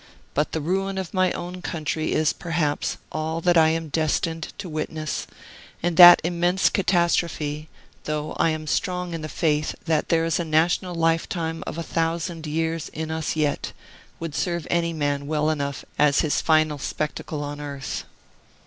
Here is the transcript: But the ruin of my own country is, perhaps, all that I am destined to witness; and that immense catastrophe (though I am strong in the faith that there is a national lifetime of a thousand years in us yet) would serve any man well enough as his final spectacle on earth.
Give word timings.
But 0.33 0.51
the 0.51 0.61
ruin 0.61 0.97
of 0.97 1.13
my 1.13 1.31
own 1.33 1.61
country 1.61 2.11
is, 2.11 2.33
perhaps, 2.33 2.97
all 3.11 3.39
that 3.41 3.55
I 3.55 3.69
am 3.69 3.89
destined 3.89 4.51
to 4.57 4.67
witness; 4.67 5.27
and 5.83 5.95
that 5.95 6.19
immense 6.23 6.69
catastrophe 6.69 7.69
(though 8.05 8.33
I 8.39 8.49
am 8.49 8.65
strong 8.65 9.13
in 9.13 9.21
the 9.21 9.29
faith 9.29 9.75
that 9.85 10.09
there 10.09 10.25
is 10.25 10.39
a 10.39 10.43
national 10.43 10.95
lifetime 10.95 11.63
of 11.67 11.77
a 11.77 11.83
thousand 11.83 12.47
years 12.47 12.89
in 12.89 13.11
us 13.11 13.35
yet) 13.35 13.73
would 14.19 14.33
serve 14.33 14.65
any 14.71 14.91
man 14.91 15.27
well 15.27 15.51
enough 15.51 15.85
as 15.99 16.21
his 16.21 16.41
final 16.41 16.79
spectacle 16.79 17.43
on 17.43 17.59
earth. 17.61 18.05